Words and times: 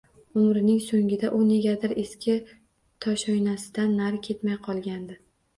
Umrining 0.39 0.79
so’ngida 0.85 1.29
u 1.39 1.41
negadir 1.49 1.93
eski 2.05 2.37
toshoynasidan 3.07 3.95
nari 4.01 4.23
ketmay 4.29 4.61
qolgandi. 4.71 5.25